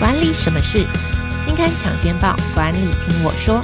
[0.00, 0.86] 管理什么事？
[1.44, 3.62] 金刊抢先报，管理听我说。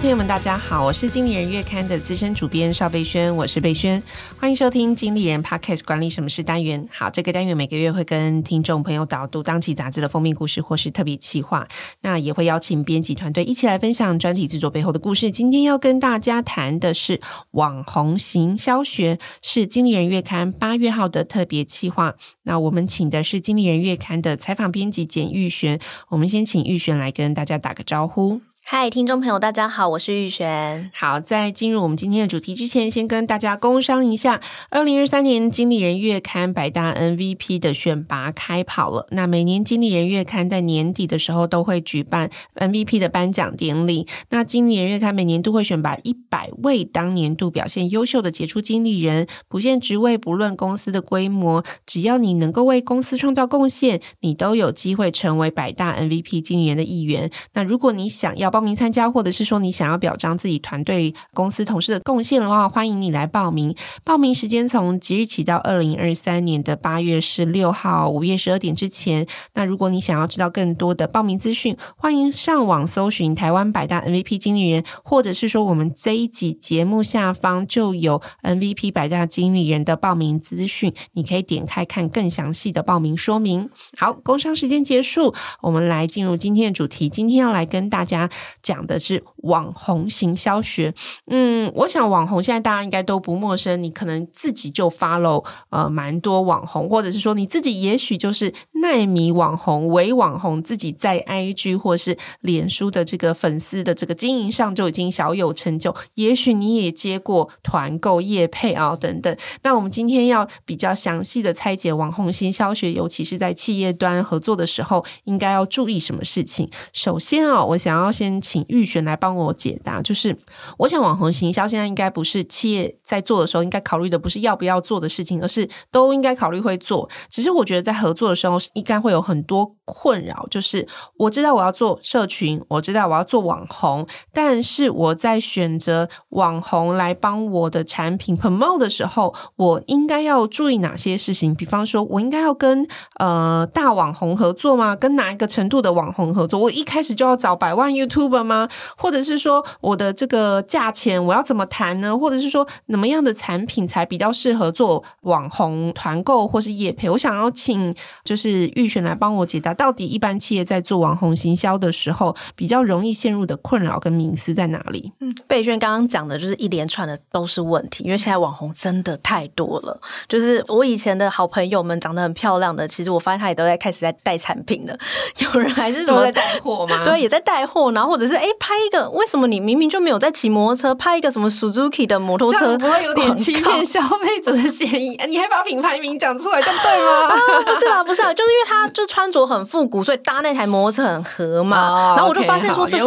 [0.00, 4.02] 朋友们，大家好，我是经理人月刊的资深主编邵贝萱，我是贝萱，
[4.38, 6.86] 欢迎收听经理人 Podcast 管理什么事单元。
[6.90, 11.68] 好，这个单元每个月会跟听众朋友导读当期杂志的封面故事或是特别企划，
[12.02, 15.30] 那也会邀请编辑团队一起来分享专题制作背后的故事。
[15.30, 17.20] 今天要跟大家谈的是
[17.52, 22.14] 网红行销学，是经理人月刊八月号的特别企划。
[22.42, 28.40] 那我们请的是经理人月刊的采访编辑简玉璇，我们先请玉璇来跟大家打个招呼。
[28.66, 30.90] 嗨，听众朋友，大家好，我是玉璇。
[30.94, 34.40] 好，在进入我们今天的主题之前，先跟大家工商一下，
[34.70, 39.06] 二零二三年经理人月刊百大 MVP 的选拔开跑了。
[39.10, 44.08] 那每年经理人月刊在年底的时候都会举办 MVP 的颁奖典礼。
[44.30, 57.30] 那经理人月刊每年都会选拔一百位当年度表现优秀的杰出经理人，不限职位，不论公司的规模，只要你能够为公司创造贡献，你都有机会成为百大 MVP 经理人的一员。
[57.52, 63.74] 那如果你想要报名参加，或者是说你想要表彰自己团队、公司同事的贡献的话，欢迎你来报名。
[64.04, 69.26] 报名时间从即日起到二零二三年的八月十六号午夜十二点之前。
[69.54, 83.68] 那如果你想要知道更多的报名资讯，欢迎上网搜寻台湾百大 MVP 经理人，或者是说我们这一集节目下方就有 MVP 百大经理人的报名资讯，你可以点开看更详细的报名说明。
[83.98, 87.08] 好，工商时间结束，我们来进入今天的主题。
[87.08, 88.30] 今天要来跟大家。
[88.62, 90.94] 讲的是网红行销学，
[91.26, 109.36] 嗯，我想网红现在大家应该都不陌生，你可能自己就 follow 呃蛮多网红，或者是说你自己也许就是奈米网红、伪网红，自己在 IG 或是脸书的这个粉丝的这个经营上就已经小有成就，也许你也接过团购业配啊等等。
[109.62, 116.70] 那我们今天要比较详细的拆解网红行销学，尤其是在企业端合作的时候，应该要注意什么事情？
[116.92, 120.36] 首先啊，我想要先请玉璇来帮我解答，就是
[120.78, 127.08] 我想网红行销现在应该不是企业在做的时候应该考虑的不是要不要做的事情，而是都应该考虑会做。
[127.28, 130.86] 只是我觉得在合作的时候应该会有很多困扰，就是
[131.18, 141.54] 我知道我要做社群，我知道我要做网红，但是我在选择网红来帮我的产品 promote 的时候，我应该要注意哪些事情？
[141.54, 142.86] 比方说，我应该要跟
[143.18, 144.96] 呃大网红合作吗？
[144.96, 146.58] 跟哪一个程度的网红合作？
[146.58, 148.23] 我一开始就要找百万 YouTube？
[148.24, 148.68] YouTuber 吗？
[148.96, 152.16] 或者是说我的这个价钱我要怎么谈呢？
[152.16, 157.08] 或者是说怎么样的产品才比较适合做网红团购或是业配？
[157.10, 165.12] 我想要请就是玉璇来帮我解答，到底一般企业在做网红行销的时候，比较容易陷入的困扰跟迷思在哪里？
[165.20, 170.00] 嗯，贝萱刚刚讲的就是一连串的都是问题，因为现在网红真的太多了。
[170.28, 174.96] 就是我以前的好朋友们长得很漂亮的，其实我发现他也都在开始在带产品了。
[175.38, 177.04] 有人还是都在带货吗？
[177.06, 178.48] 对，也在带货，然后或者是哎。
[178.66, 180.94] 拍一个，为什么你明明就没有在骑摩托车？
[180.94, 185.18] 拍一个什么 Suzuki 的摩托车，不会有点欺骗消费者的嫌疑？
[185.28, 187.28] 你还把品牌名讲出来，这样对吗？
[187.28, 191.76] 啊，不是啊，不是啊，就是因为他就穿着很复古，所以搭那台摩托车很合嘛。
[191.90, 193.04] 哦、然后我就发现说，这是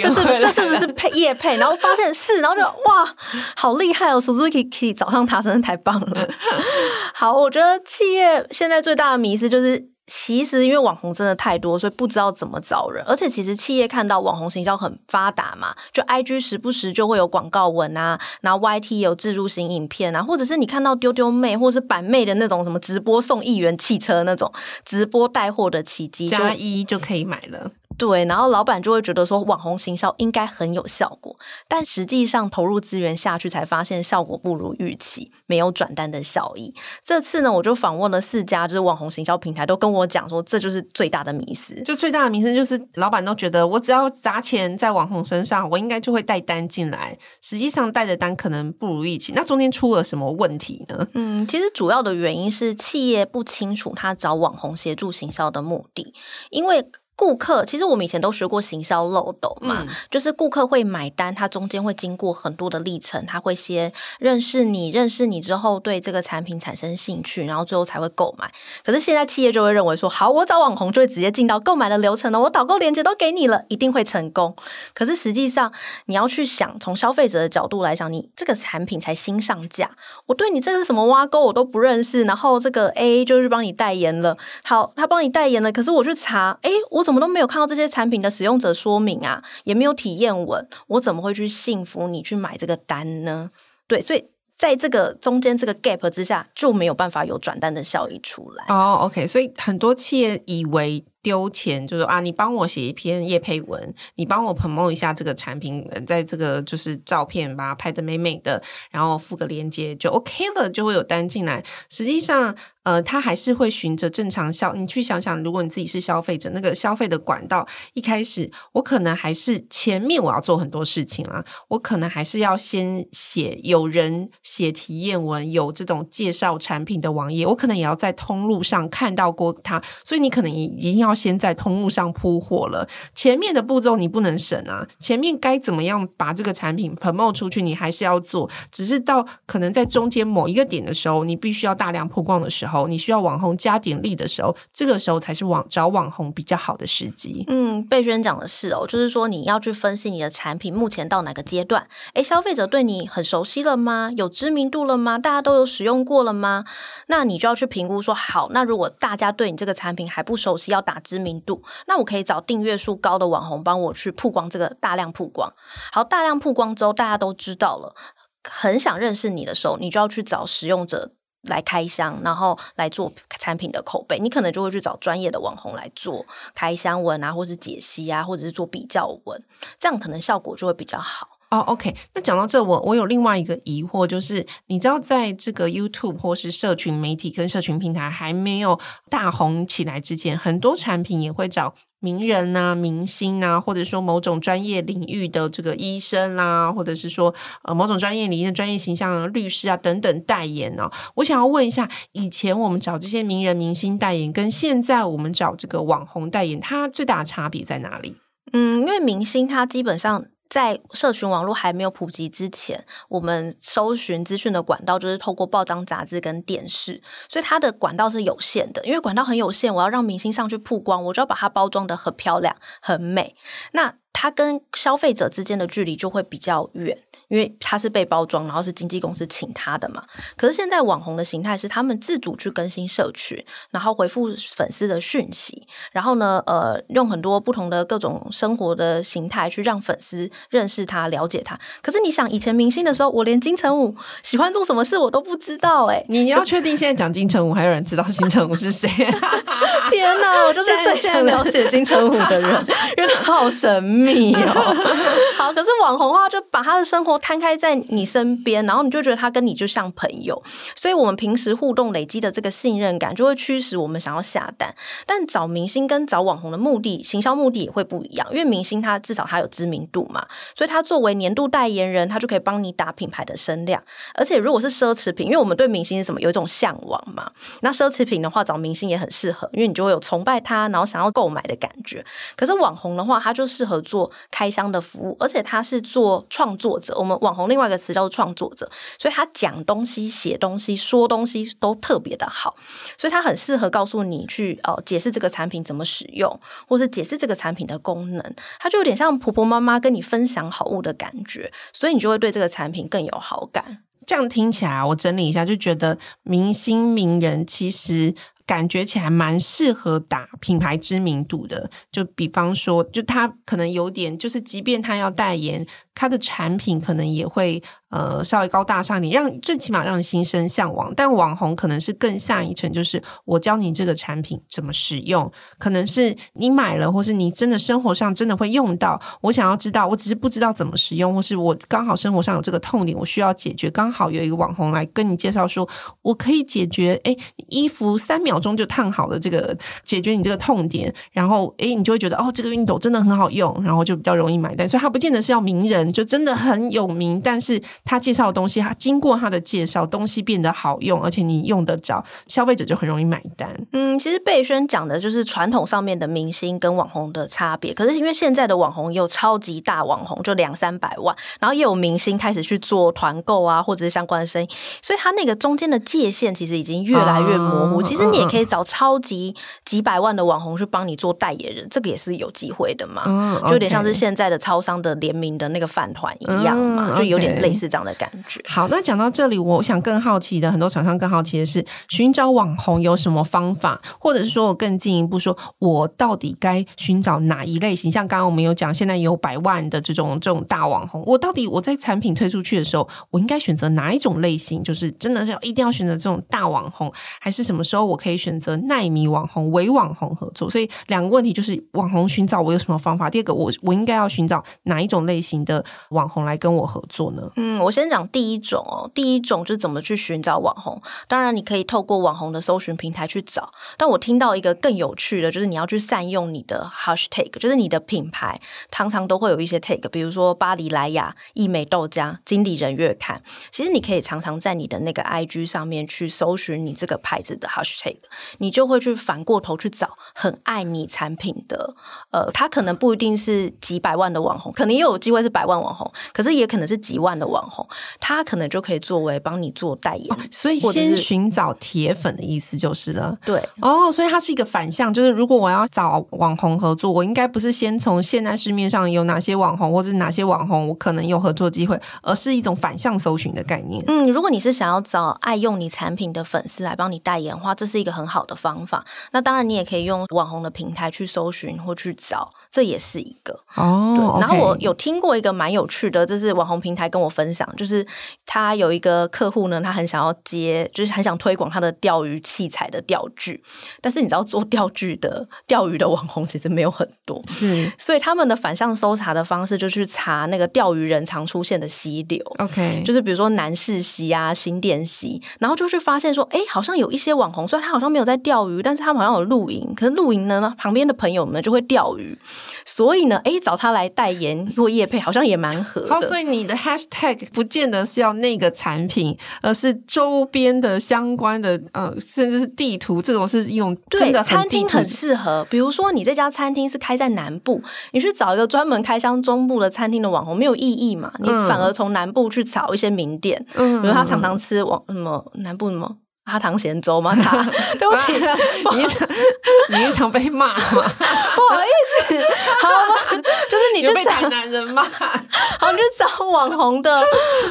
[0.00, 1.58] 这是这是不是配夜配？
[1.58, 3.14] 然后发现是，然后就哇，
[3.56, 6.28] 好厉害哦，Suzuki 可以找上他，真的太棒了。
[7.12, 9.93] 好，我觉得企业现在最大的迷思就是。
[10.06, 13.02] 其实因为网红真的太多，所以不知道怎么找人。
[13.06, 24.52] 而且其实企业看到网红行销很发达嘛，就 IG 时不时就会有广告文啊，然后 YT 有自入型影片啊，或者是你看到丢丢妹或者是板妹的那种什么直播送一元汽车那种
[24.84, 27.70] 直播带货的奇迹，加一就可以买了。
[27.96, 31.36] 对，然后老板就会觉得说网红行销应该很有效果，
[31.68, 36.74] 但实际上投入资源下去才发现效果不如预期，没有转单的效益。
[37.02, 41.80] 这次呢，我就访问了四家就是网红行销平台，都跟我讲说这就是最大的迷思。
[41.82, 49.32] 就最大的迷思就是老板都觉得我只要砸钱在网红身上，我应该就会带单进来，实际上带的单可能不如预期。
[49.34, 51.06] 那中间出了什么问题呢？
[51.14, 56.12] 嗯，其实主要的原因是企业不清楚他找网红协助行销的目的，
[56.50, 56.84] 因为。
[57.16, 68.52] 顾客其实我们以前都学过行销漏斗嘛，嗯、就是顾客会买单，他中间会经过很多的历程，他会先认识你，认识你之后对这个产品产生兴趣，然后最后才会购买。
[68.84, 74.56] 可是现在企业就会认为说，好，我找网红就会直接进到购买的流程了，我导购链接都给你了，一定会成功。
[74.92, 75.72] 可是实际上
[76.06, 79.92] 你要去想，从消费者的角度来讲，你这个产品才新上架，
[80.26, 87.03] 我对你这是什么挖沟我都不认识，然后这个 A 就是帮你代言了，好，他帮你代言了，可是我去查，哎，我。
[87.04, 93.50] 怎么都没有看到这些产品的使用者说明啊，也没有体验文，我怎么会去信服你去买这个单呢？
[93.86, 94.24] 对，所以
[94.56, 98.64] 在这个中间这个 gap 之下，就没有办法有转单的效益出来。
[98.68, 101.04] 哦、oh，OK，所以很多企业以为。
[101.24, 111.64] 丢钱就是啊，你帮我写一篇叶配文，你帮我 promo 一下这个产品，在这个就是照片把它拍的美美的，然后附个链接就 OK 了，就会有单进来。
[111.88, 114.74] 实际上，呃，他还是会循着正常消。
[114.74, 131.13] 你去想想，如果你自己是消费者，那个消费的管道，一开始我可能还是前面我要做很多事情啊，我可能还是要先写有人写体验文，有这种介绍产品的网页，我可能也要在通路上看到过它，所以你可能已经要。
[131.14, 134.86] 先在通路上铺货了，前面的步骤你不能省啊！
[134.98, 138.50] 前面该怎么样把这个产品 promo 出去，你还是要做。
[138.72, 147.44] 只是到可能在中间某一个点的时候，你必须要大量曝光的时候，你需要网红加点力的时候，这个时候才是网找网红比较好的时机。
[147.48, 154.10] 嗯，贝萱讲的是哦，就是说你要去分析你的产品目前到哪个阶段，诶，消费者对你很熟悉了吗？
[154.16, 155.18] 有知名度了吗？
[155.18, 156.64] 大家都有使用过了吗？
[157.08, 160.94] 那你就要去评估说，好，那如果大家对你这个产品还不熟悉，要打。
[161.04, 165.52] 知名度，那我可以找订阅数高的网红帮我去曝光这个大量曝光。
[165.92, 167.94] 好，大量曝光之后，大家都知道了，
[168.42, 171.12] 很想认识你的时候，你就要去找使用者
[171.42, 174.18] 来开箱，然后来做产品的口碑。
[174.18, 176.24] 你可能就会去找专业的网红来做
[176.54, 179.44] 开箱文啊，或是解析啊，或者是做比较文，
[179.78, 181.33] 这样可能效果就会比较好。
[181.54, 200.90] 哦、，OK，那讲到这，我我有另外一个疑惑，就是你知道，在这个 YouTube 或是社群媒体跟社群平台还没有大红起来之前，很多产品也会找名人啊、明星啊，或者说某种专业领域的这个医生啊，或者是说呃某种专业领域的专业形象律师啊等等代言哦。
[201.14, 208.16] 我想要问一下，以前我们找这些名人明星代言，跟现在我们找这个网红代言，它最大的差别在哪里？
[208.52, 210.24] 嗯，因为明星他基本上。
[210.48, 218.84] 在社群网络还没有普及之前，我们搜寻资讯的管道就是透过报章、杂志跟电视，所以它的管道是有限的。
[218.84, 223.34] 因为管道很有限，我要让明星上去曝光，我就要把它包装得很漂亮、很美。
[223.72, 226.96] 那它跟消费者之间的距离就会比较远。
[227.28, 230.04] 因为他是被包装，然后是经纪公司请他的嘛。
[230.36, 241.58] 可是现在网红的形态是他们自主去更新社群，然后回复粉丝的讯息，然后呢，呃，用很多不同的各种生活的形态去让粉丝认识他、了解他。
[241.82, 246.06] 可是你想，以前明星的时候，我连金城武喜欢做什么事我都不知道哎、欸。
[246.10, 248.86] 你要 确定现在讲金城武还有人知道金城武是谁？
[249.90, 252.66] 天哪，我就是最现在了解金城武的人，
[252.98, 254.74] 因为他好神秘哦。
[255.38, 257.18] 好，可是网红的话就把他的生活。
[257.18, 260.42] 摊开在你身边，然后你就觉得他跟你就像朋友，
[260.76, 264.74] 所以我们平时互动累积的这个信任感，就会驱使我们想要下单。
[265.06, 268.26] 但找明星跟找网红的目的，行销目的也会不一样。
[268.30, 273.82] 因为明星他至少他有知名度嘛，所以他作为年度代言人，他就可以帮你打品牌的声量。
[274.14, 277.30] 而且如果是奢侈品，因为我们对明星是什么有一种向往嘛，
[277.60, 282.04] 那奢侈品的话找明星也很适合，因为你就会有崇拜他，然后想要购买的感觉。
[282.36, 286.92] 可是网红的话，他就适合做做开箱的服务，而且他是做创作者。
[286.98, 288.68] 我们网红另外一个词叫做创作者，
[288.98, 292.56] 所以他讲东西、写东西、说东西都特别的好，
[292.98, 303.78] 所以他很适合告诉你去呃解释这个产品怎么使用，或是解释这个产品的功能，他就有点像婆婆妈妈跟你分享好物的感觉，所以你就会对这个产品更有好感。
[304.04, 308.12] 这样听起来，我整理一下就觉得明星名人其实。
[308.46, 317.62] 感觉起来蛮适合打品牌知名度的，就比方说，就他可能有点，就是即便他要代言，他的产品可能也会。
[317.94, 320.92] 呃，稍微高大上，你让最起码让你心生向往。
[320.96, 329.00] 但网红可能是更下一层，就是我教你这个产品怎么使用，可能是你买了，或是你真的生活上真的会用到。
[329.20, 333.70] 我想要知道，我只是不知道怎么使用，或是我刚好生活上有这个痛点，我需要解决。
[333.70, 335.68] 刚好有一个网红来跟你介绍说，
[336.02, 337.16] 我可以解决，诶，
[337.50, 340.92] 衣服三秒钟就烫好了，这个解决你这个痛点。
[341.12, 344.68] 然后，诶，你就会觉得哦，这个熨斗真的很好用，然后就比较容易买单。
[344.68, 347.62] 所以，它不见得是要名人，就真的很有名，但是。
[347.84, 353.48] 他介绍的东西，他经过他的介绍，东西变得好用，而且你用得着，消费者就很容易买单。
[353.72, 357.72] 嗯，其实贝轩讲的就是传统上面的明星跟网红的差别。
[357.72, 364.48] 可是因为现在的网红也有超级大网红，就两三百万，然后也有明星开始去做团购啊，或者是相关的生意，
[364.82, 367.78] 所以他那个中间的界限其实已经越来越模糊。
[367.78, 373.02] 哦、其实你也也可以找超级几百万的网红去帮你做代言人，这个也是有机会的嘛。
[373.06, 378.40] 嗯，就有点像是现在的超商的联名的那个饭团一样嘛，嗯，就有点类似这样的感觉。
[378.46, 387.90] 好，那讲到这里，我想更好奇的，很多厂商更好奇的是，寻找网红有什么方法，或者是说我更进一步说，我到底该寻找哪一类型？
[387.90, 394.62] 像刚刚我们有讲，现在有百万的这种这种大网红，我到底我在产品推出去的时候，我应该选择哪一种类型？
[394.62, 400.48] 就是真的是要一定要选择这种大网红，还是什么时候我可以选择耐米网红、微网红合作？
[400.48, 403.10] 所以两个问题就是网红寻找我有什么方法？
[403.10, 407.22] 第二个，我我应该要寻找哪一种类型的网红来跟我合作呢？
[407.36, 410.80] 嗯，我先讲第一种哦，第一种就是怎么去寻找网红。
[411.08, 418.40] 当然，你可以透过网红的搜寻平台去找，但我听到一个更有趣的，就是你要去善用你的 hashtag，就是你的品牌
[418.70, 423.22] 常常都会有一些 tag，比如说巴黎莱雅、义美豆浆、经理人月刊。
[423.50, 427.96] 其实你可以常常在你的那个 IG 上面去搜寻你这个牌子的 hashtag，
[428.38, 431.74] 你就会去反过头去找很爱你产品的，
[432.10, 437.53] 呃，他可能不一定是几百万的网红，可能也有机会是百万网红，可是也可能是几万的网红，
[438.00, 440.14] 他可能就可以作为帮你做代言。
[440.14, 443.16] 哦，所以先寻找铁粉的意思就是了。
[443.24, 453.84] 对，哦，所以它是一个反向，就是如果我要找网红合作，我应该不是先从现在市面上有哪些网红，或者是哪些网红我可能有合作机会，而是一种反向搜寻的概念。
[453.86, 458.84] 嗯，如果你是想要找爱用你产品的粉丝来帮你代言的话，这是一个很好的方法。
[459.12, 463.94] 那当然，你也可以用网红的平台去搜寻或去找，这也是一个哦。
[463.96, 467.84] 对，然后我有听过一个蛮有趣的，就是网红平台跟我分享，就是
[468.24, 473.42] 他有一个客户呢，他很想要接，就是很想推广他的钓鱼器材的钓具，
[473.80, 492.16] 但是你知道做钓具的钓鱼的网红其实没有很多，是， 所以他们的反向搜查的方式就去查那个钓鱼人常出现的溪流，OK，就是比如说南势溪啊、新店溪，然后就去发现说，哎，好像有一些网红，虽然他好像没有在钓鱼，但是他们好像有露营，可是露营呢，旁边的朋友们就会钓鱼，
[492.64, 495.88] 所以呢，哎，找他来代言 做业配，好像也蛮合的。
[495.88, 505.46] 好，所以你的 Hashtag 不见得是要那个产品，而是周边的相关的，呃，甚至是地图，这种是一种真的很餐厅很适合。
[505.50, 511.12] 比如说，你这家餐厅是开在南部，你去找一个专门开箱中部的餐厅的网红没有意义嘛？
[511.20, 515.96] 你反而从南部去找一些名店，嗯，比如他常常吃网什么南部什么。
[516.24, 517.14] 阿唐咸粥吗？
[517.22, 517.42] 茶，
[517.78, 518.12] 对不起，
[519.70, 520.64] 你你常被骂吗？
[520.72, 522.18] 不好意思，
[522.62, 523.22] 好吗？
[523.48, 527.02] 就是你去找男人骂，好，你去找网红的，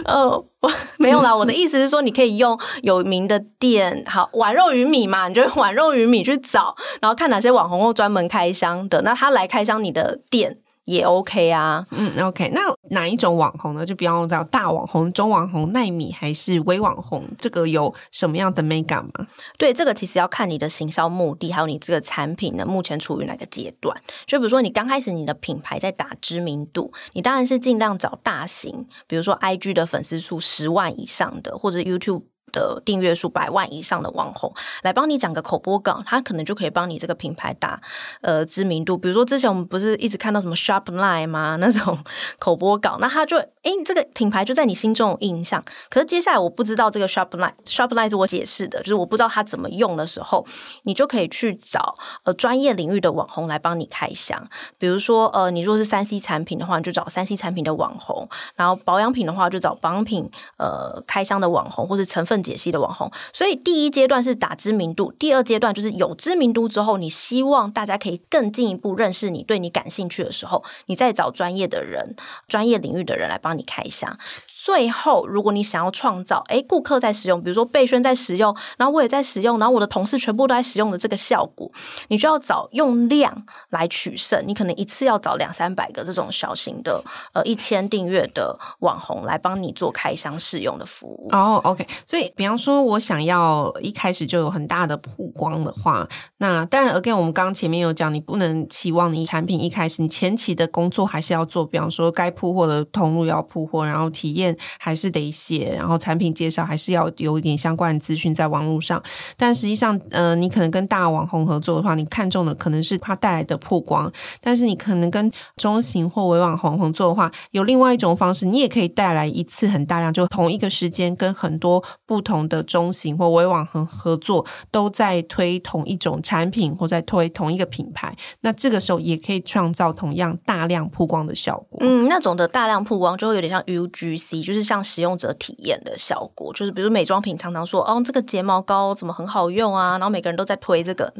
[0.05, 0.27] 呃，
[0.61, 1.35] 我没有啦。
[1.35, 10.57] 我的意思是说，你可以用有名的店，好，碗肉鱼米嘛，你就碗肉鱼米去找，然后看哪些网红或专门开箱的，那他来开箱你的店。
[10.85, 12.49] 也 OK 啊，嗯，OK。
[12.53, 13.85] 那哪一种网红呢？
[13.85, 17.23] 就比方说大网红、中网红、奈米还是微网红？
[17.37, 19.27] 这个有什么样的美感吗？
[19.57, 23.95] 对，这个其实要看你的行销目的，还有你这个产品呢，目前处于哪个阶段。
[24.25, 32.23] 就比如说你刚开始你的品牌在打知名度，你当然是尽量找大型，比如说 IG 的粉丝数十万以上的，或者 YouTube。
[32.53, 37.81] 的订阅数百万以上的网红来帮你讲个口播稿，他可能就可以帮你这个品牌打
[38.21, 38.97] 呃知名度。
[38.97, 41.57] 比如说之前我们不是一直看到什么 Shopline 吗？
[41.59, 41.97] 那种
[42.39, 45.63] 口播稿，那他就诶、这个品牌就在你心中有印象。
[45.89, 50.45] 可是接下来我不知道这个 Shopline，Shopline 是我解释的，就是我不知道他怎么用的时候，
[50.83, 54.47] 你就可以去找呃专业领域的网红来帮你开箱。
[54.77, 62.42] 比如说呃，你如果是三 C 产品的话，你就找三 C 产品的网红；然后保养品的话，就找保养品呃开箱的网红，或是成分。
[62.43, 72.15] 解析的网红，所以第一阶段是打知名度，第二阶段就是有知名度之后，你希望大家可以更进一步认识你，对你感兴趣的时候，你再找专业的人、
[72.47, 74.19] 专业领域的人来帮你开箱。
[74.65, 81.69] 最后，如果你想要创造，诶，顾客在使用，比如说贝轩在使用，然后我也在使用，然后我的同事全部都在使用的这个效果，
[82.07, 84.41] 你就要找用量来取胜。
[84.47, 87.03] 你可能一次要找两三百个这种小型的，
[87.33, 91.27] 呃，一千订阅的网红来帮你做开箱试用的服务。
[91.33, 91.85] 哦，OK。
[92.05, 104.52] 所以，比方说我想要一开始就有很大的曝光的话，那当然，again，我们刚刚前面有讲，你不能期望你产品一开始你前期的工作还是要做，比方说该铺货的通路要铺货，然后体验。
[104.77, 109.01] 还是得写，然后产品介绍还是要有一点相关的资讯在网络上。
[109.37, 114.11] 但实际上，呃，你可能跟大网红合作的话，你看中的可能是它带来的曝光。
[114.41, 128.15] 但是你可能跟中型或微网红合作的话，有另外一种方式，你也可以带来一次很大量，就同一个时间跟很多不同的中型或微网红合作，都在推同一种产品或在推同一个品牌。
[128.41, 131.79] 那这个时候也可以创造同样大量曝光的效果。
[131.81, 134.42] 嗯，那种的大量曝光就会有点像 UGC。
[134.43, 141.13] 就是像使用者体验的效果，就是比如美妆品常常说，哦，这个睫毛膏怎么很好用啊，然后每个人都在推这个。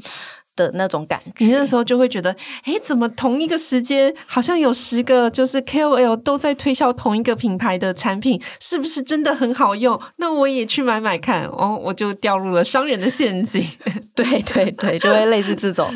[0.56, 10.00] 的那种感觉，你那时候就会觉得，哎，怎么同一个时间好像有十个就是 KOL 都在推销同一个品牌的产品，是不是真的很好用？
[10.18, 13.66] 那我也去买买看哦，我就掉入了商人的陷阱。
[14.14, 15.92] 对对对，就会类似这种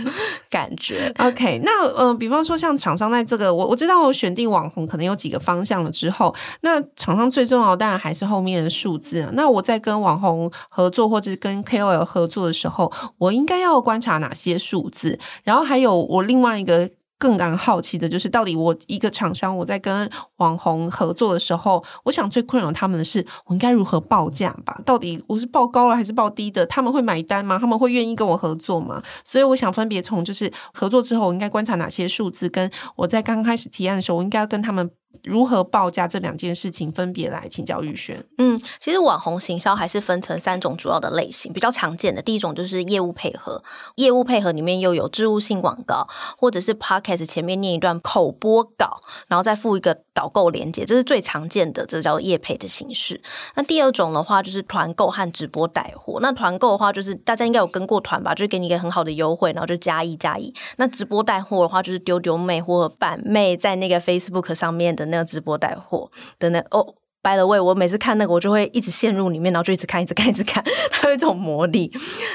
[0.50, 1.14] 感觉。
[1.20, 9.30] OK，那呃，比方说像厂商在这个，我我知道我选定网红可能有几个方向了之后，那厂商最重要当然还是后面的数字啊。
[9.34, 14.47] 那我在跟网红合作或者是跟 KOL 合作的时候，我应该要观察哪些？
[14.52, 16.90] 些数字，然后还有我另外一个
[17.20, 24.80] 更感好奇的就是，到底我一个厂商我在跟网红合作的时候，我想最困扰他们的是，我应该如何报价吧？
[24.86, 26.66] 到底我是报高了还是报低的？
[26.68, 27.58] 他们会买单吗？
[27.60, 29.02] 他们会愿意跟我合作吗？
[29.24, 34.92] 所以我想分别从就是合作之后，我应该观察哪些数字，跟我在刚开始提案的时候，我应该要跟他们。
[35.24, 38.24] 如何报价这两件事情分别来请教玉轩。
[38.38, 43.64] 嗯，其实网红行销还是分成三种主要的类型，比较常见的第一种就是业务配合，
[43.96, 53.22] 业务配合里面又有置入性广告，或者是 podcast 前面念一段口播稿，然后再附一个导购链接，这是最常见的，这叫业配的形式。
[53.56, 56.20] 那第二种的话就是团购和直播带货。
[56.22, 60.54] 那团购的话就是大家应该有跟过团吧，就是给你一个很好的优惠，然后就加一加一。
[60.78, 70.62] 那直播带货的话就是丢丢妹或者板妹在那个 Facebook 上面的那个直播带货的那哦，by the way，我每次看那个我就会一直陷入里面，然后就一直看，一直看，一直看，
[70.92, 71.90] 它有一种魔力。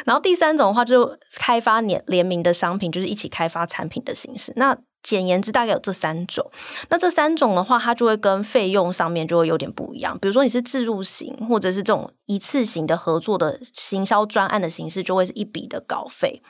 [0.06, 4.52] 然后第三种的话，就开发联联名的商品，就是一起开发产品的形式。
[4.56, 6.48] 那简言之，大概有这三种。
[6.88, 10.16] 那这三种的话，它就会跟费用上面就会有点不一样。
[10.20, 16.40] 比如说你是置入型，或者是这种一次性的合作的行销专案的形式，就会是一笔的稿费。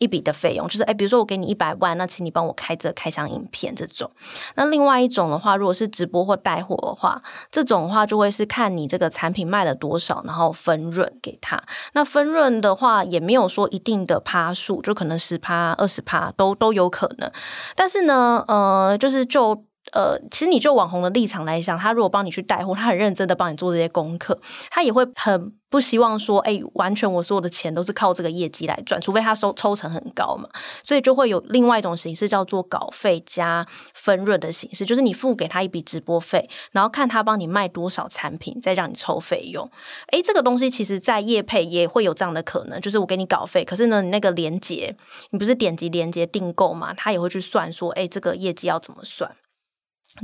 [0.00, 4.10] 一笔的费用就是，哎，比如说我给你一百万，那请你帮我开这开箱影片这种。
[4.56, 11.62] 那另外一种的话，如果是直播或带货的话，这种的话就会是看你这个产品卖了多少，然后分润给他。
[11.92, 17.30] 那分润的话也没有说一定的趴数，就可能十趴、二十趴都都有可能。
[17.76, 25.52] 但是呢，呃，就是就呃，其实你就网红的立场来讲，他如果帮你去带货，他很认真的帮你做这些功课，他也会很。
[25.70, 30.48] 不希望说，哎，完全我所有的钱都是靠这个业绩来赚，除非他收抽成很高嘛，
[30.82, 39.70] 所以就会有另外一种形式叫做稿费加分润的形式，就是你付给他一笔直播费，然后看他帮你卖多少产品，再让你抽费用。
[40.08, 44.96] 哎，这个东西其实在业配也会有这样的可能，就是我给你稿费，可是呢，你那个连接，
[45.30, 49.30] 你不是点击连接订购嘛，他也会去算说，哎，这个业绩要怎么算。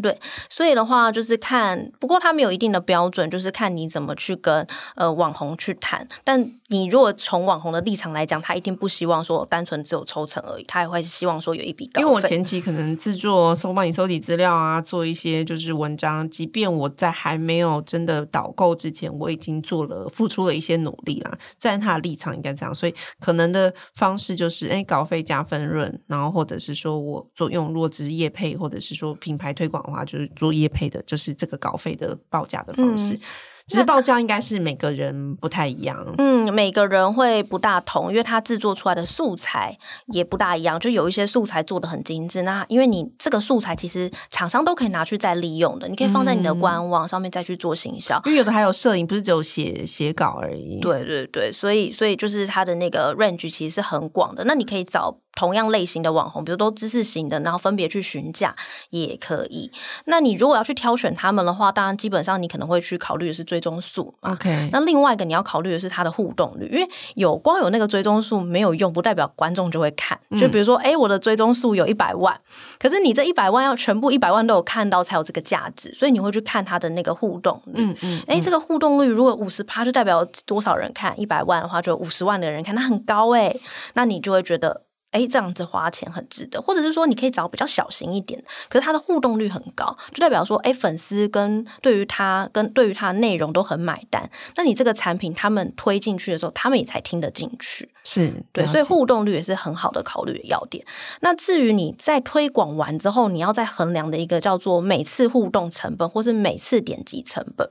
[0.03, 6.07] 对，所以的话就是看，不过他没有一定的标准，就是看你怎么去跟呃网红去谈。
[6.23, 12.03] 但你如果从网红的立场来讲，他一定不希望说单纯只有抽成而已，他也会希望说有一笔稿费。
[12.03, 21.39] 因为我前期可能制作、搜帮你搜集资料啊，做一些就是文章，即便我在还没有真的导购之前，我已经做了付出了一些努力啦。
[21.59, 29.86] 站在他的立场应该这样，所以可能的方式就是，哎，稿费加分润，然后或者是说我做用弱职业配，或者是说品牌推广。
[29.87, 33.15] 的话就是做业配的，就是这个稿费的报价的方式。
[33.15, 33.21] 嗯
[33.69, 39.77] 其实报价应该是每个人不太一样，嗯，每个人会不大同，因为他制作出来的素材
[40.13, 40.79] 也不大一样。
[40.79, 48.23] 就有一些素材做得很精致，那因为你这个素材其实厂商都可以拿去再利用的，你可以放在你的官网上面再去做行销。
[48.27, 50.79] 因为有的还有摄影，不是只有写写稿而已。
[50.79, 54.45] 对对对，所以所以就是它的那个 range 其实是很广的。
[54.45, 58.57] 那你可以找同样类型的网红，比如都知识型的，然后分别去询价
[58.91, 59.71] 也可以。
[60.07, 64.71] 那你如果要去挑选他们的话，当然基本上你可能会去考虑的是追踪数，OK。
[64.73, 70.19] 那另外一个你要考虑的是它的互动率，因为有光有那个追踪数没有用，不代表观众就会看。
[70.41, 72.41] 就比如说，哎、嗯，我的追踪数有一百万，
[72.79, 77.75] 可是你这一百万要全部一百万都有看到才有这个价值，所以你会去看它的那个互动率。
[77.77, 78.23] 嗯嗯。
[78.27, 81.15] 哎、嗯，这个互动率如果五十趴，就代表多少人看？
[81.21, 83.55] 一百万的话，就五十万的人看，那很高哎。
[83.93, 84.86] 那你就会觉得。
[85.13, 100.85] 哎，这样子花钱很值得，或者是说你可以找比较小型一点，可是它的互动率很高，就代表说，哎，粉丝跟对于它跟对于它的内容都很买单，那你这个产品他们推进去的时候，他们也才听得进去，是对，所以互动率也是很好的考虑的要点。
[101.21, 107.71] 那至于你在推广完之后，你要再衡量的一个叫做每次互动成本，或是每次点击成本。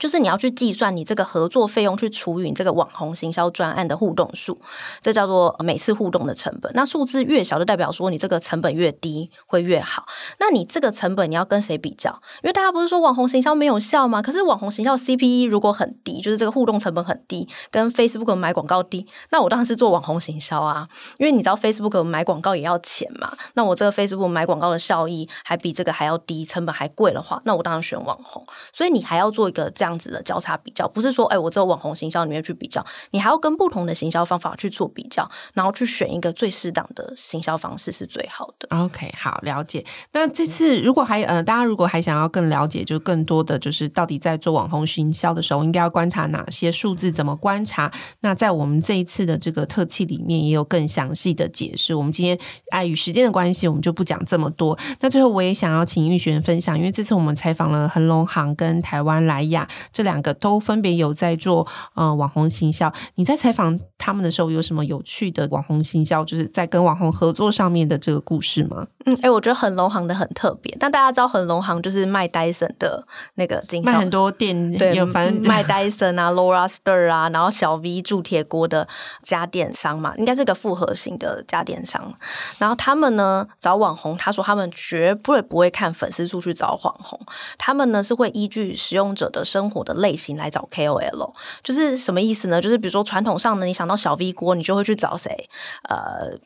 [0.00, 4.60] 就是你要去计算你这个合作费用，去除以你这个网红行销专案的互动数，
[5.00, 6.72] 这叫做每次互动的成本。
[6.74, 10.04] 那数字越小，就代表说你这个成本越低会越好。
[10.38, 12.10] 那你这个成本你要跟谁比较？
[12.42, 14.20] 因为大家不是说网红行销没有效吗？
[14.20, 20.88] 可是网红行销 CPE 如果很低，就是这个互动成本很低，跟 Facebook 买广告低，那我当然是做网红行销啊。
[21.18, 23.36] 因为你知道 Facebook 买广告也要钱嘛。
[23.54, 28.44] 那我这个 Facebook 买广告的效益还比这个还要低，成本还贵的话，那我当然选网红。
[28.72, 38.66] 所以你还要做一个这样子的交叉比较，不是说哎，我这个网红行销里面去比较，你还要跟不同的行销方法去做比较，然后去选一个最适当的行销方式是最好的。
[38.70, 39.84] OK，好，了解。
[40.12, 47.92] 那这次如果还呃，大家如果还想要更了解，就更多的就是到底在做网红行销的时候，应该要观察哪些数字，怎么观察？
[48.20, 51.94] 那在我们这一次的这个特辑里面也有更详细的解释。
[51.94, 52.38] 我们今天
[52.70, 54.78] 碍于时间的关系，我们就不讲这么多。
[55.00, 60.24] 那最后我也想要请玉璇分享，因为这次我们采访了恒隆行跟台湾莱雅这两。
[60.24, 68.86] 个都分别有在做呃网红行销，你在采访他们的时候有什么有趣的网红行销，就是在跟网红合作上面的这个故事吗？
[69.06, 73.02] 嗯，哎、欸，我觉得恒隆行的很特别，但大家知道恒隆行就是卖戴森的
[73.36, 78.86] 那个经销，卖很多店，对，有反正卖戴森啊、Laura Stir 啊，然后小 V 铸铁锅的
[79.22, 82.12] 家电商嘛，应该是个复合型的家电商。
[82.58, 87.18] 然后他们呢找网红，他说他们绝不会不会看粉丝数去找网红，
[87.56, 89.94] 他们呢是会依据使用者的生活的。
[89.94, 92.60] 类型来找 KOL，就是什么意思呢？
[92.60, 95.48] 就是比如说传统上呢，你想到小 V 锅，你就会去找谁？
[95.88, 96.38] 呃，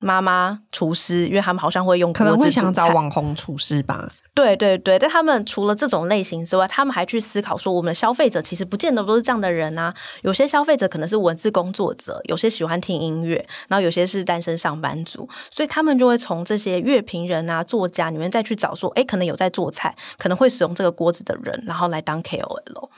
[0.00, 4.08] 妈妈厨师，因为他们好像会用，可能会想找网红厨师吧。
[4.34, 9.94] 对对对，但他们除了这种类型之外，他们还去思考说，我们的消费者其实不见得都是这样的人啊。
[10.20, 13.36] 有些消费者可能是文字工作者，有些喜欢听音乐，
[13.68, 22.90] 然后有些是单身上班族，所以他们就会从这些乐评人啊、作家里面再去找说，诶，可能有在做菜，可能会使用这个锅子的人，然后来当 KOL。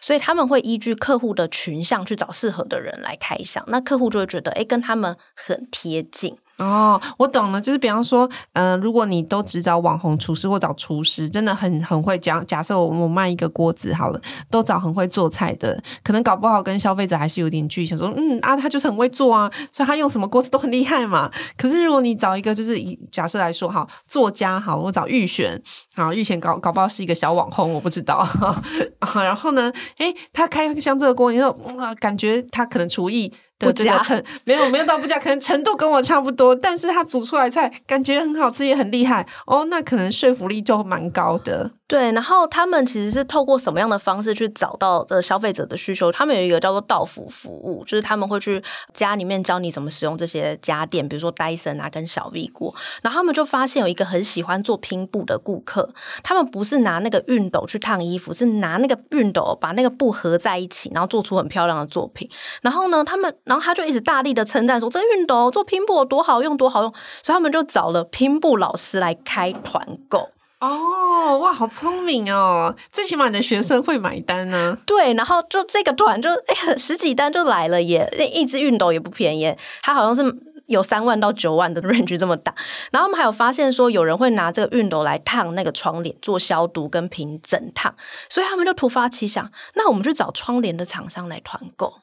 [0.00, 6.36] 所以他们会依据客户的群像去找适合的人来开箱，那客户就会觉得，哎，跟他们很贴近。
[6.58, 12.44] 哦，我懂了，就是比方说，嗯、如果你都只找网红厨师或找厨师，真的很很会讲。
[12.46, 17.86] 假设我我卖一个锅子好了，都找很会做菜的，可能搞不好跟消费者还是有点距离。
[17.86, 21.30] 想说，嗯啊，他就是很会做啊，所以他用什么锅子都很厉害嘛。
[21.56, 25.62] 可是如果你找一个，就是以假设来说，哈，作家好，我找玉璇，
[25.94, 28.26] 好，玉璇搞搞不好是一个小网红，我不知道。
[29.14, 33.32] 然后呢，诶，他开箱这个锅，你说，哇，感觉他可能厨艺。
[33.58, 41.70] 的这个程没有没有到不加，可能程度跟我差不多，但是他煮出来菜感觉很好吃，也很厉害哦，那可能说服力就蛮高的。
[41.88, 46.12] 对，然后他们其实是透过什么样的方式去找到的消费者的需求？
[46.12, 52.74] 他们有一个叫做到府服务，就是他们会去家里面教你怎么使用这些家电，比如说戴森啊跟小 V 锅。
[53.00, 62.28] 然后他们就发现有一个很喜欢做拼布的顾客，他们不是拿那个熨斗去烫衣服，是拿那个熨斗把那个布合在一起，然后做出很漂亮的作品。
[62.60, 66.92] 然后呢，他们然后他就一直大力的称赞说，这熨斗做拼布多好用，多好用。
[67.22, 70.28] 所以他们就找了拼布老师来开团购。
[70.60, 72.74] 哦，哇，好聪明哦！
[72.90, 74.78] 最起码你的学生会买单呢、啊。
[74.84, 78.12] 对，然后就这个团就哎，十几单就来了耶！
[78.18, 82.52] 那一只熨斗也不便宜，它好像是有三万到九万的 range 这么大。
[82.90, 87.94] 然后我们还有发现说，有人会拿这个熨斗来烫那个窗帘，做消毒跟平整烫，
[88.28, 92.00] 所以他们就突发奇想，那我们去找窗帘的厂商来团购。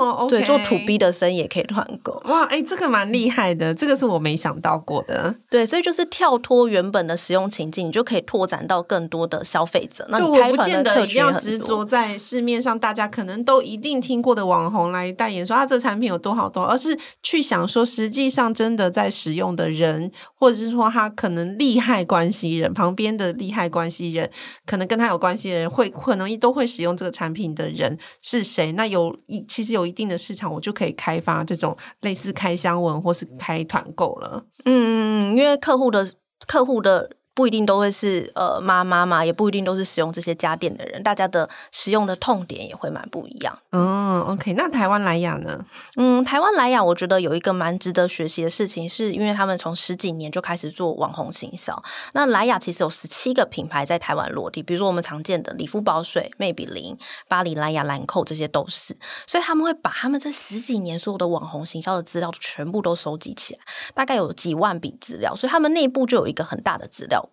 [0.00, 0.30] 哦，oh, okay.
[0.30, 2.20] 对，做 to B 的生意也可以团购。
[2.24, 5.34] 哇，哎、欸，这个蛮厉害的，这个是我没想到过的。
[5.50, 10.06] 对，所以就是跳脱原本的使用情境，你就可以拓展到更多的消费者。
[10.08, 24.30] 那就我不见得一定要执着在市面上大家可能都一定听过的网红来代言，说啊这产品有多好多好，而是去想说，实际上真的在使用的人，或者是说他可能利害关系人旁边的利害关系人，
[24.64, 28.72] 可能跟他有关系的人会可能都会使用这个产品的人是谁？
[28.72, 29.44] 那有一。
[29.50, 34.44] 其实有一定的市场，我就可以开发这种类似开箱文或是开团购了。
[34.64, 36.08] 嗯，因为客户的
[36.46, 37.10] 客户的。
[37.40, 43.58] 不一定都会是呃妈妈嘛，也不一定都是使用这些家电的人，大家的使用的痛点也会蛮不一样。
[43.72, 45.64] 嗯，OK，那台湾莱雅呢？
[45.96, 51.82] 嗯，台湾莱雅我觉得有一个蛮值得学习的事情，是因为他们从十几年就开始做网红行销。
[52.12, 56.94] 那莱雅其实有十七个品牌在台湾落地，比如说我们常见的理肤宝水、魅比林、
[57.26, 58.94] 巴黎莱雅、兰蔻，这些都是。
[59.26, 63.60] 所以他们会把他们这十几年所有的网红行销的资料全部都收集起来，
[63.94, 67.26] 大概有几万笔资料，所以他们内部就有一个很大的资料。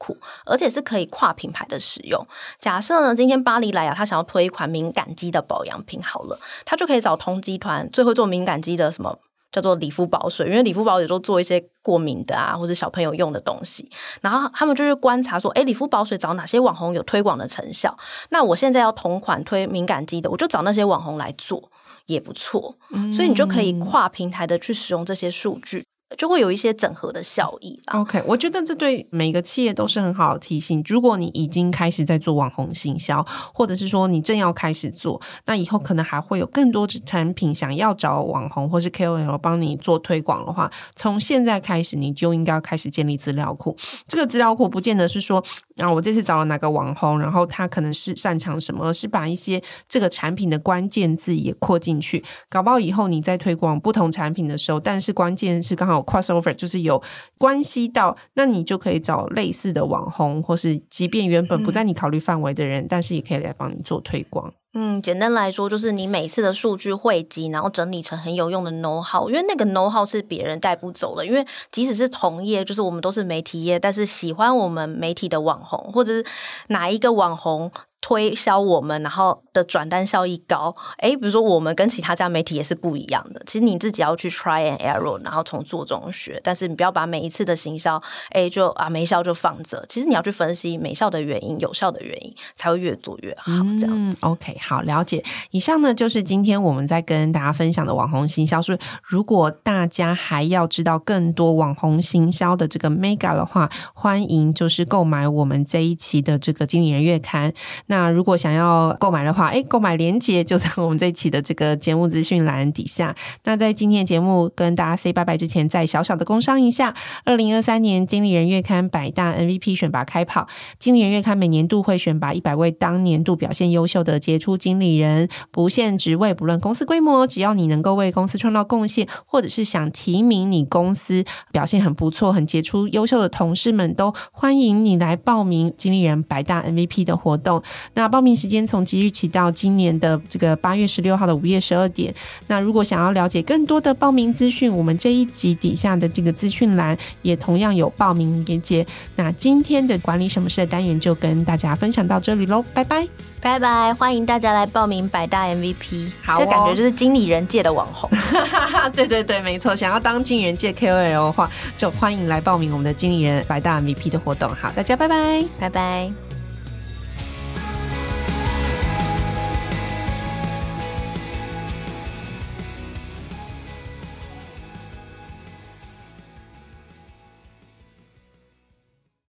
[0.45, 2.25] 而且是可以跨品牌的使用。
[2.59, 9.17] 假设呢，今天巴黎莱雅他想要推一款敏感肌的保养品，好了，他就可以找同集团最会做敏感肌的什么
[9.51, 13.89] 叫做理肤宝水，因为理肤宝水都做一些过敏的啊，或者小朋友用的东西。
[14.21, 17.97] 然后他们就去观察说，哎，理肤宝水找哪些网红有推广的成效？
[18.29, 21.71] 那我现在要同款推敏感肌的，我就找那些网红来做，
[22.07, 22.75] 也不错。
[22.91, 25.85] 嗯、所以你就可以跨平台的去使用这些数据。
[26.15, 27.79] 就会有一些整合的效益。
[27.87, 30.81] OK，我觉得这对每个企业都是很好的提醒。
[30.87, 43.75] 如果你已经开始在做网红行销，或者是说你正要开始做，那以后可能还会有更多产品想要找网红或是 KOL 帮你做推广的话，从现在开始你就应该要开始建立资料库。
[44.07, 45.43] 这个资料库不见得是说，
[45.77, 55.97] 啊，我这次找了哪个网红，然后他可能是擅长什么，而是把一些这个产品的关键字也扩进去，搞不好以后你在推广不同产品的时候，但是关键是刚好。
[56.07, 57.03] crossover 就是有
[57.37, 64.53] 关系到，那你就可以找类似的网红，或是即便原本不在你考虑范围的人，嗯、但是也可以来帮你做推广。
[64.73, 71.25] 嗯，简单来说，就是你每次的数据汇集，然后整理成很有用的 know how，因为那个 know how 是别人带不走的。
[71.25, 76.25] 因为即使是同业，就是我们都是媒体业，但是喜欢我们媒体的网红，或者是
[76.67, 77.71] 哪一个网红。
[78.07, 83.43] 推销我们，然后的转单效益高，诶，比如说我们跟其他家媒体也是不一样的。
[83.45, 86.39] 其实你自己要去 try and error，然后从做中学。
[86.41, 89.85] 但是你不要把每一次的行销，诶，就啊没效就放着。
[89.89, 93.51] 其实你要去分析没效的原因、有效的原因，才会越做越好。
[93.77, 94.25] 这样子。
[94.25, 95.21] 嗯，OK，好，了解。
[95.51, 98.61] 以上呢就是今天我们在跟大家分享的网红行销。
[98.61, 107.51] 所以如果大家还要知道更多网红行销的这个 mega 的话，欢迎就是购买我们这一期的这个经理人月刊。
[107.87, 113.15] 那那如果想要购买的话，诶，购买链接就在我们这一期的这个节目资讯栏底下。
[113.43, 116.93] 那在今天的节目跟大家 say 拜拜之前，再小小的工商一下：
[117.25, 137.63] 二零二三年经理人月刊百大 MVP 选拔开跑，经理人月刊每年度会选拔一百位当年度表现优秀的杰出经理人，不限职位，不论公司规模，只要你能够为公司创造贡献，或者是想提名你公司表现很不错、很杰出、优秀的同事们，都欢迎你来报名经理人百大 MVP 的活动。
[137.93, 142.13] 那报名时间从即日起到今年的这个八月十六号的午夜十二点。
[142.47, 148.85] 那如果想要了解更多的报名资讯，我们这一集底下的这个资讯栏也同样有报名链接。
[149.15, 153.07] 那今天的管理什么事的单元就跟大家分享到这里喽，拜拜
[153.39, 153.93] 拜拜！
[153.93, 158.09] 欢迎大家来报名百大 MVP，好、哦，这感觉就是经理人界的网红。
[158.93, 164.49] 对对对，没错，想要当经理人界 KOL 的话，就欢迎来报名我们的经理人百大 MVP 的活动。
[164.55, 166.26] 好，大家拜拜，拜拜。